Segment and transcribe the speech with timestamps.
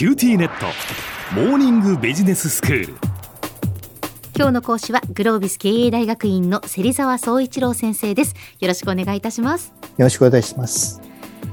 [0.00, 0.64] QTnet。
[1.34, 2.94] モーニングビジネススクール。
[4.34, 8.34] 今日の講師はグロービス経営大学院の芹沢宗一郎先生です。
[8.60, 9.74] よろしくお願いいたします。
[9.98, 11.09] よろしくお願いします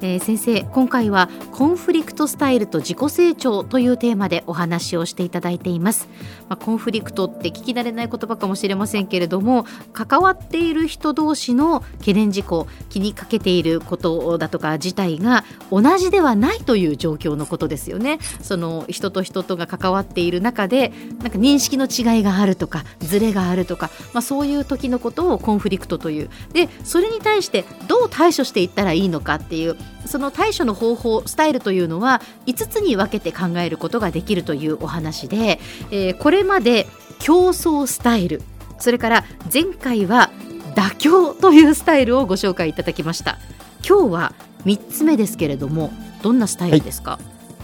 [0.00, 6.08] えー、先生今回はコンフリクトスタイルと自己成長というテーマでお話をしていただいています、
[6.48, 18.18] まあ、コンフリクトって聞き慣れない言葉かもしれませんけれども関わっている人同士の懸念事項気にかけていることだとか自体が同じではないという状況のことですよね。
[18.42, 26.30] その人と人とが関わっている中でなんか認識の違いがあるとかズレがあるとか、まあ、そういう時のことをコンフリクトという。
[26.52, 29.76] でそれに対してどう対処していったらいいのかっていう
[30.08, 36.86] その対処の方法スタイルというのは5つに分けて考えることができるというお話で、えー、これまで
[37.20, 38.42] 競争スタイル
[38.78, 40.30] それから前回は
[40.74, 43.38] 妥協というスタイルをご紹介いただきました。
[43.86, 44.32] 今日は
[44.64, 47.22] 3つ目ですけれどもどんなスタイルですか、はい、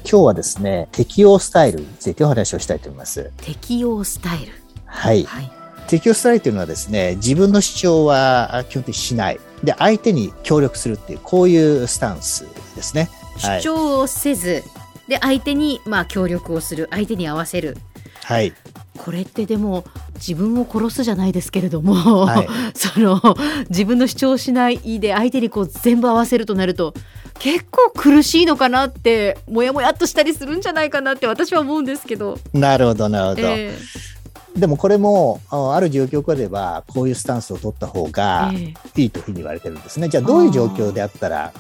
[0.08, 3.32] 今日はですね適応スタイルについてお話をしたいと思います。
[3.38, 4.52] 適応スタイル。
[4.84, 5.50] はい、はい。
[5.86, 9.40] 適応スタイルというのはですね、自分の主張は基本的にしない。
[9.64, 13.10] で、相手に協力するっていう、こういうスタンスですね。
[13.36, 14.62] 主張をせず、はい、
[15.08, 17.76] で、相手にまあ協力をする、相手に合わせる。
[18.22, 18.52] はい。
[18.96, 19.84] これってでも
[20.14, 23.20] 自分を殺すじゃないですけれども、はい、 その
[23.68, 26.94] 自分の主張しないで相手にこう全部合わせるとなると
[27.40, 32.38] 結構苦しいのかなってもやもやっとしたりするんじゃないかなって私は思うんですけど。
[32.52, 33.42] なるほどなるほど。
[33.48, 34.13] えー
[34.56, 38.52] でもこれもある状況下ではこういうスタンスを取った方が
[38.96, 40.08] いいというふうに言われてるんですね。
[40.08, 41.52] じゃあどういう状況であったら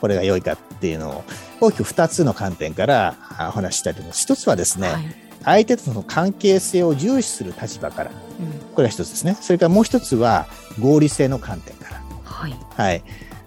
[0.00, 1.24] これが良いかっていうのを
[1.60, 3.14] 大きく2つの観点から
[3.48, 4.22] お話ししたいと思います。
[4.22, 8.10] 一つはですね、相手との関係性を重視する立場から、
[8.74, 9.36] これが一つですね。
[9.40, 10.46] それからもう一つは
[10.80, 12.02] 合理性の観点から。
[12.24, 12.56] はい。
[12.76, 13.02] はい。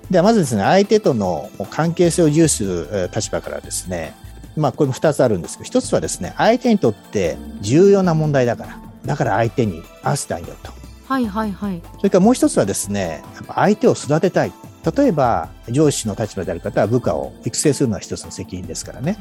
[0.09, 4.13] ではまずですね、相手との関係性を重視する立場からですね、
[4.55, 10.73] まあ、これも2つあるんですけど、1つはですね、相手にとって重要な問題だから、だから相手に合わせてあげようと。
[11.07, 11.81] はいはいはい。
[11.97, 14.51] それからもう1つはですね、やっぱ相手を育てたい。
[14.95, 19.17] 例えば、上司の立場である方は部下を育成するのは一つの責任ですからね。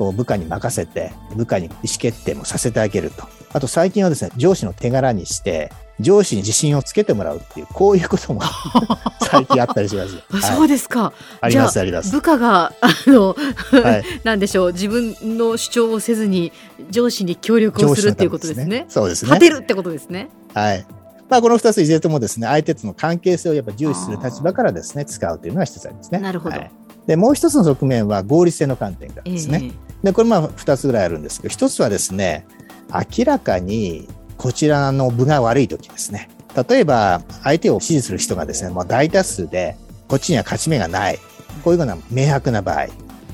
[0.00, 3.28] うん、こう部下に任せて、部下に意思決定もさせてあげると。
[3.52, 8.40] あと最近はですね、上司の手柄にして、上司に自信をつけてもらうっていう、こういうことも
[9.20, 10.14] 最近あったりします。
[10.30, 11.12] はい、そうですか。
[11.40, 12.10] ありますあります。
[12.10, 13.36] 部下が、あの、
[13.82, 16.52] はい、 なんでしょう、自分の主張をせずに
[16.90, 18.64] 上司に協力をするっていうことですね。
[18.64, 19.30] すねそうですね。
[19.30, 20.30] 勝てるってことですね。
[20.54, 20.86] はい。
[21.28, 26.18] まあ、この二ついずれともですね、相手との関係性をやっぱ重視する立場からですね、使うというのが一つありますね。
[26.18, 26.58] なるほど。
[26.58, 26.70] はい、
[27.06, 29.60] で、もう一つの側面は合理性の観点からですね。
[29.62, 32.46] えー、で、これまあ二つぐらいあるんですけど、一つはですね、
[32.92, 36.28] 明らかにこちらの部が悪い時ですね。
[36.68, 39.76] 例えば、相手を支持する人がですね、もう大多数で、
[40.08, 41.18] こっちには勝ち目がない。
[41.62, 42.86] こういうような明白な場合。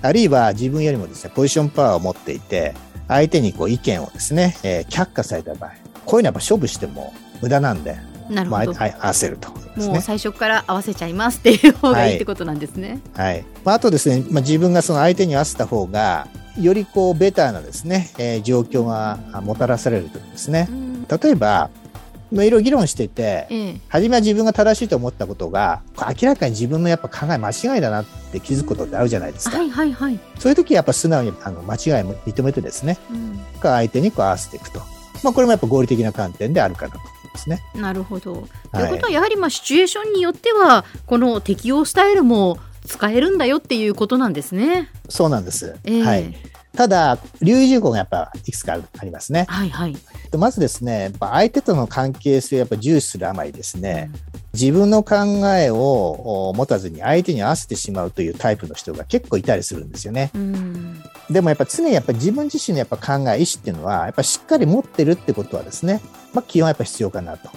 [0.03, 2.75] あるいは自分よりもですね、ポジションパワーを持っていて、
[3.09, 5.71] 相手にこう意見をですね、えー、却下された場合。
[6.05, 7.97] こういうのはやっぱ勝負しても無駄なんで、
[8.31, 13.01] なるほど、まあ、合わせると、ね、もう最初から合わせちゃいますっていう方がいいってことなんですね。
[13.15, 13.35] はい。
[13.35, 16.29] はい、まあ、あとですね、まあ、自分がその相手に合わせた方が、
[16.61, 20.69] よりこうベターなですね、えー、状況がもたらされるというですね。
[21.23, 21.71] 例えば、
[22.33, 29.59] まあ、いろいろ議論してて、ええ、初めは自分が正しいと思ったことが明らかに自分のやっぱ考え間違いだなって気づくことってあるじゃないですか。
[29.59, 34.81] はいはいはい、そういう時はやっぱ素直にあの間違いも認めてですね、うん、相手にこう合わせていくと。
[35.23, 37.01] まあ、これもやっぱ合理的な観点であるかなと
[37.37, 37.63] ますね。
[37.75, 38.33] なるほど。
[38.33, 38.43] はい、
[38.73, 44.89] ということはやはりまあシチュエーションによってはこの適用スタイルも使えるんだよっていうことなんですね。
[45.09, 45.77] そうなんです。
[45.85, 46.35] えー、はい。
[46.77, 49.47] ただ、留意事項がやっぱいくつかありますね。
[49.49, 49.97] はいはい。
[50.37, 54.11] まずですね、やっぱ相手との関係性をやっぱ重視するあまりですね、
[54.57, 55.17] 自分の考
[55.55, 60.31] えを持たずに相手に合わせてしまうというタイプの人が結構いたりするんですよね。
[61.31, 66.01] でもやっぱ常にやっぱ自分自身のやっぱ考え、意思っていうのは、やっぱしっかり持ってるってことはですね、
[66.33, 67.51] まあ基本やっぱ必要かなと。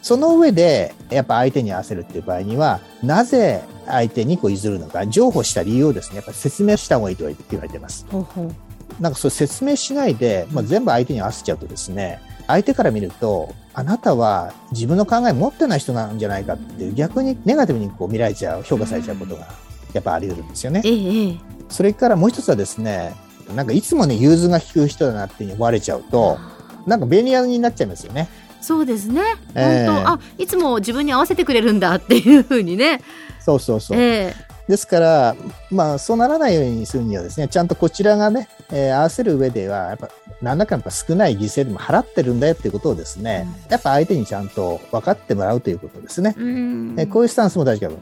[0.00, 8.06] その上で、やっぱ相手に合わせるっていう場合には、なぜ相手にこう譲るのか、譲歩した理由をですね、やっぱ説明した方がいいと言われています。
[8.10, 8.52] ほうほう
[9.00, 19.48] なんかそれ説明しないで、まあ、全部相手に合わせちゃうとですね、相手から見ると、あなたは自分の考え持ってない人なんじゃないかっていう、逆にネガティブにこう見られちゃう、評価されちゃうことが
[19.92, 20.82] やっぱあり得るんですよね。
[20.84, 23.14] ええ、それからもう一つはですね、
[23.54, 26.38] なんかいつもね、融通が利く人だなって思われちゃうと、
[26.86, 28.28] なんか便利屋になっちゃいますよね。
[28.60, 29.22] そうですね。
[29.54, 33.00] えー、本当あいつも自分に合わせてくれるんだっていうふうにね。
[33.40, 33.98] そうそうそう。
[33.98, 35.36] えー、ですから、
[35.70, 40.08] まあ、そうならないようにするにはですね、ちゃんとこちらがね、えー、合わせる上では、やっぱ、
[40.40, 46.34] 何らかの少ない犠牲でも払ってるんだよっていうことをですね、うん、やっぱ相手にちゃんと分かってもらうということですね。
[46.36, 47.98] うん、えー、こういうスタンスも大事かと。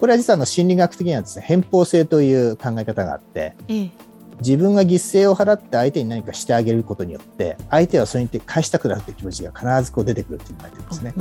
[0.00, 3.54] これは実はの心理学的にはですね、偏方性という考え方があって、
[4.42, 11.14] 自分が犠牲を払って相手に何かしてあげることによって相手はそれにて返したくなるという気持ちが必ずこう出てくるって言われてですね。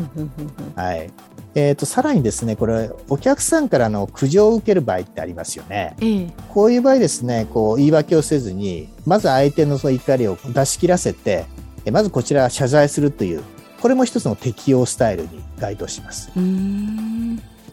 [0.75, 1.11] はい
[1.53, 5.95] えーと、さらにですねこれお客さんからの苦情を受ける場合ってありますよね。
[5.99, 11.45] ええ、こういう場合ですねこう言い訳をせずにまず相手のその怒りを出し切らせて
[11.91, 13.43] まずこちら謝罪するという
[13.81, 16.31] これも一つの適用スタイルに該当します。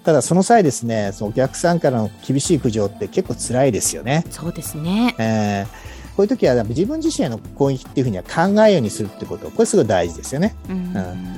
[0.04, 4.24] ただその際ですね、そのお客さんからの厳しい苦情って結構辛いですよね。
[4.30, 5.14] そうですね。
[5.18, 10.54] えー、こういう時は自分自身への攻撃っていうふうには考えるようにするってこと、これすごい大事ですよね。
[10.70, 11.37] うん、うん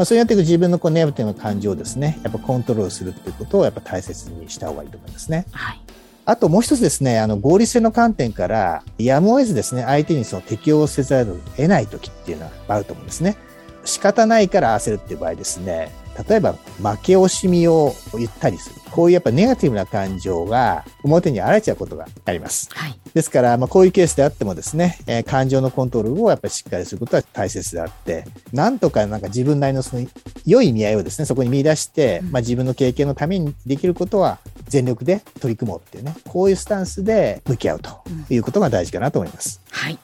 [0.00, 5.44] まあ、そうやって自分のこうネガティブな感情をですね、やっぱコントロールするっていうことをやっぱ大切にした方がいいと思いますね。
[5.52, 5.80] はい。
[6.24, 13.36] あともう一つですね、あの合理性の観点から、やむを得ずですね、相手にその適応せざるを得ない時っていうのはあると思うんですね。
[13.84, 15.90] 仕方ないから焦るっていう場合ですね、
[16.26, 18.79] 例えば負け惜しみを言ったりする。
[18.90, 22.68] こういうやっぱネガティブな感情が表に現れちゃうことがあります。
[22.72, 30.06] はい、ですから、まあ、こういうケースであってもですね、えー、感情のコントロールをやっぱりしっかりすることは大切であって、なんとかなんか自分なりのその
[30.46, 34.38] 良い意味合いをですね、そこに見出して、まあ、自分の経験のためにできることは
[34.68, 39.60] 全力で取り組もうっていうね、こういうスタンスで向き合うということが大事かなと思います。
[39.70, 39.98] はい。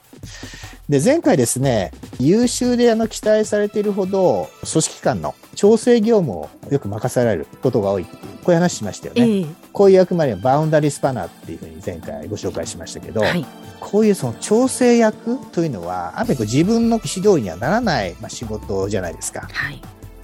[0.89, 9.21] で、前回ですね、優秀であの期待されているほど、組織間の調整業務をよく任せられることが多いこういう話しましたよね。
[9.21, 13.45] えー、こういう役割はバウンダリースパナーっていうふうに前回ご紹介しましたけど、はい、
[13.81, 19.49] こういうその調整役というのは、ある意味自分の意思通りにはならない、まあ、仕事じゃないですか。
[19.51, 19.81] はい、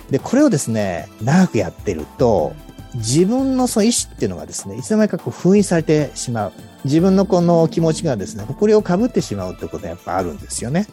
[0.10, 2.54] で、これをですね、長くやってると、
[2.95, 6.54] 自分のその意思っていうのがですね、いつの間にかこう封印されてしまう。
[6.85, 10.88] 自分のこの気持ちがですね、誇りをかぶってしまうということがやっぱあるんですよね。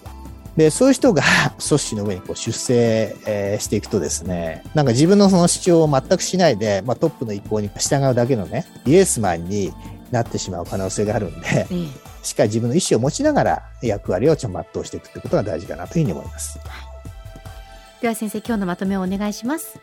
[0.56, 1.22] で、そういう人が
[1.66, 9.72] 組織の上にこう出世、えー、していくとですね、なんか自分のその主張を全くしないで、まあ、トップの意向に従うだけのね、イエスマンに
[10.10, 11.90] なってしまう可能性があるんで、うん、
[12.22, 16.58] しっかり自分の意思を持ちながら役割をちゃんと全うしていくということが大事かなというふうに思います。
[16.58, 19.78] はい、では先生、今日のまとめをお願いします。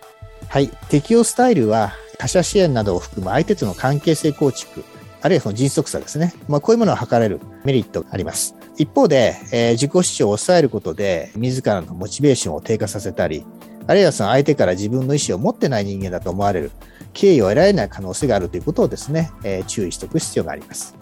[0.47, 0.69] はい。
[0.89, 4.83] 適用スタイルは他者支援などを含む相手との関係性構築、
[5.21, 6.33] あるいはその迅速さですね。
[6.47, 8.55] まあ、こういうものを図れるメリットがあります。
[8.77, 13.45] 一方で、えー、自己主張を抑えることで、自らのモチベーションを低下させたり、
[13.87, 16.71] あるいはその相手から自分の意思を持ってない人間だと思われる、
[17.13, 20.95] 敬意を得られない可能性があるということをですね、えー、注意しておく必要があります。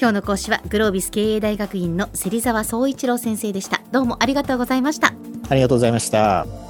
[0.00, 3.82] 今日の講師はグロービス経営大学院の芹沢総一郎先生でした。
[3.92, 5.12] どうもありがとうございました。
[5.50, 6.69] ありがとうございました。